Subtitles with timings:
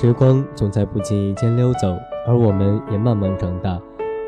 [0.00, 1.94] 时光总在不经意间溜走，
[2.26, 3.78] 而我们也慢慢长大，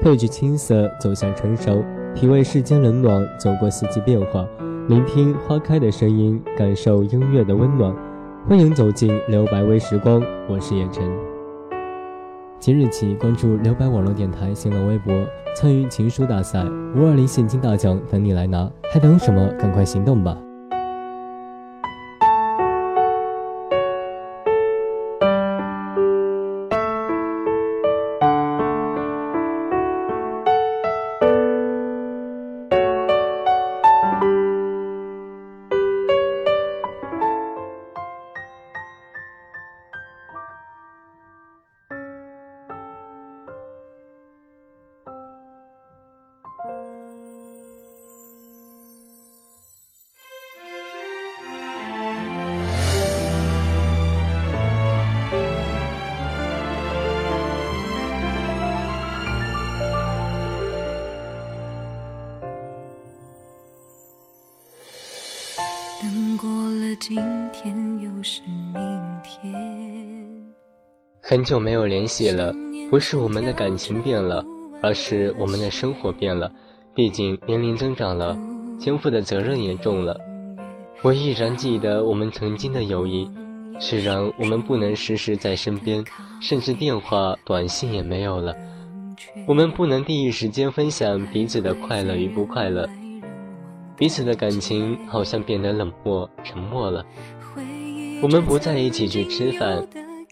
[0.02, 1.82] 褪去青涩，走向成熟，
[2.14, 4.46] 体味世间冷暖，走过四季变化，
[4.88, 7.90] 聆听花开的声音，感受音乐的温暖。
[8.46, 11.10] 欢迎走进留白微时光，我是叶晨。
[12.60, 15.26] 即日起关注留白网络电台新浪微博，
[15.56, 16.62] 参与情书大赛，
[16.94, 19.46] 五二零现金大奖等你来拿，还等什么？
[19.58, 20.36] 赶快行动吧！
[46.64, 46.70] 等
[66.36, 67.16] 过了今
[67.52, 68.40] 天又是
[68.72, 69.52] 明天。
[71.20, 72.54] 很久没有联系了，
[72.88, 74.44] 不是我们的感情变了，
[74.82, 76.50] 而是我们的生活变了。
[76.94, 78.36] 毕竟年龄增长了，
[78.78, 80.20] 肩负的责任也重了。
[81.00, 83.28] 我依然记得我们曾经的友谊，
[83.80, 86.04] 虽然我们不能时时在身边，
[86.40, 88.54] 甚至电话、短信也没有了，
[89.46, 92.88] 我们不能第一时间分享彼此的快乐与不快乐。
[93.96, 97.04] 彼此的感情好像变得冷漠、沉默了。
[98.22, 99.84] 我们不再一起去吃饭，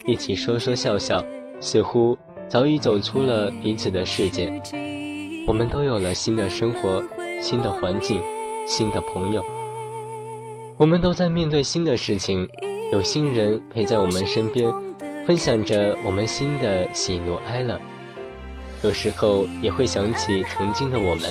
[0.07, 1.25] 一起说说笑笑，
[1.61, 2.17] 似乎
[2.51, 4.53] 早已走出了彼此的世界。
[5.47, 7.01] 我们都有了新的生活、
[7.41, 8.21] 新的环境、
[8.67, 9.45] 新的朋友。
[10.77, 12.49] 我们都在面对新的事情，
[12.93, 14.69] 有新人陪在我们身边，
[15.25, 17.81] 分享着我们新的喜怒哀乐。
[18.83, 21.31] 有时候也会想起曾经的我们。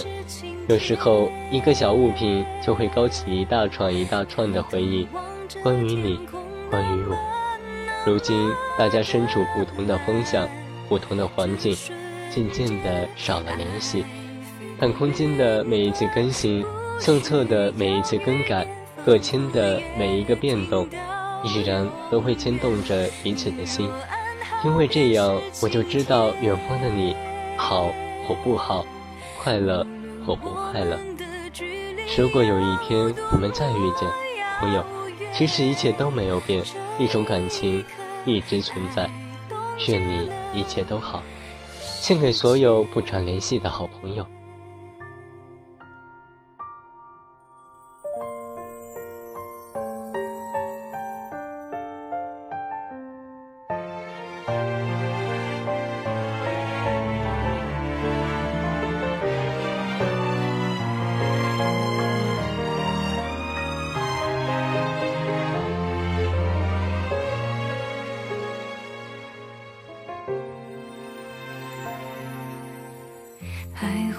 [0.69, 5.05] 有时候，一个小物品就会勾起一大串一大串的回忆，
[5.61, 6.17] 关于你，
[6.69, 7.17] 关于我。
[8.05, 10.47] 如今，大家身处不同的方向，
[10.89, 11.77] 不同的环境，
[12.29, 14.03] 渐渐的少了联系。
[14.77, 16.65] 但空间的每一次更新，
[16.99, 18.67] 相册的每一次更改，
[19.05, 20.87] 各签的每一个变动，
[21.43, 23.89] 依然都会牵动着彼此的心。
[24.65, 27.15] 因为这样，我就知道远方的你，
[27.55, 27.93] 好
[28.27, 28.85] 或不好，
[29.37, 29.85] 快乐。
[30.25, 30.99] 或不快乐。
[32.15, 34.07] 如果有一天我们再遇见，
[34.59, 34.85] 朋友，
[35.33, 36.61] 其实一切都没有变，
[36.99, 37.83] 一种感情
[38.25, 39.09] 一直存在。
[39.87, 41.23] 愿你一切都好，
[41.79, 44.25] 献给所有不常联系的好朋友。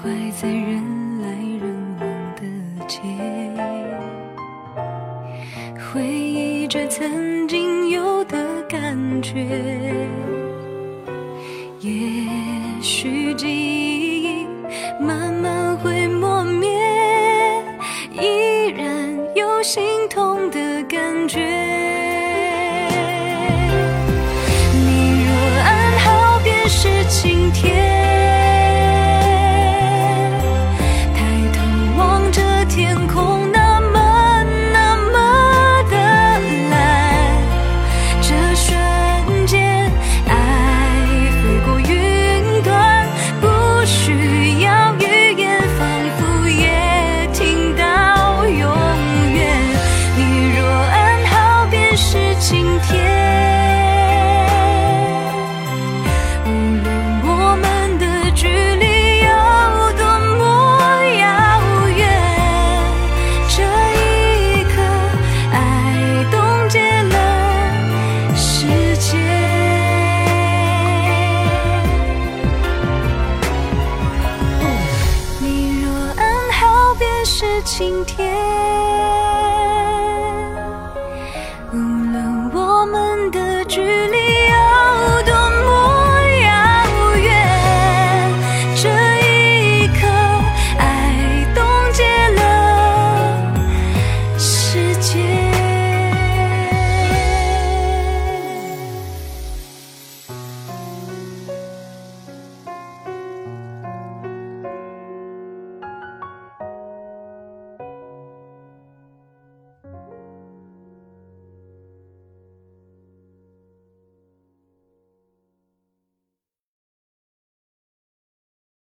[0.02, 2.42] 在人来人往的
[2.86, 3.00] 街，
[5.92, 9.46] 回忆着曾经有的感觉。
[11.80, 11.90] 也
[12.80, 13.46] 许记
[14.22, 14.46] 忆
[14.98, 16.70] 慢慢会磨灭，
[18.12, 20.29] 依然有心痛
[77.40, 79.49] 是晴天。